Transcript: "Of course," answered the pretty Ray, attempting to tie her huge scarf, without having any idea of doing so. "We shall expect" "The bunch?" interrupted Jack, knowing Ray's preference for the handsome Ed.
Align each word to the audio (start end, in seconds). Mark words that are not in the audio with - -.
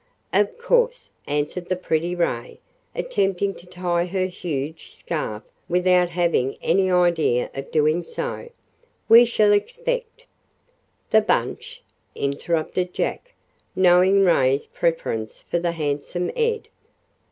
"Of 0.33 0.57
course," 0.57 1.11
answered 1.27 1.69
the 1.69 1.75
pretty 1.75 2.15
Ray, 2.15 2.59
attempting 2.95 3.53
to 3.53 3.67
tie 3.67 4.05
her 4.07 4.25
huge 4.25 4.95
scarf, 4.95 5.43
without 5.69 6.09
having 6.09 6.55
any 6.59 6.89
idea 6.89 7.51
of 7.53 7.69
doing 7.71 8.03
so. 8.03 8.49
"We 9.07 9.25
shall 9.25 9.53
expect" 9.53 10.25
"The 11.11 11.21
bunch?" 11.21 11.83
interrupted 12.15 12.95
Jack, 12.95 13.35
knowing 13.75 14.25
Ray's 14.25 14.65
preference 14.65 15.43
for 15.43 15.59
the 15.59 15.73
handsome 15.73 16.31
Ed. 16.35 16.67